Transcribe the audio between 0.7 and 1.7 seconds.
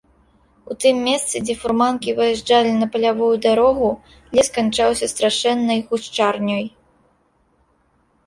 У тым месцы, дзе